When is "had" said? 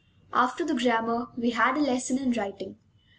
1.51-1.77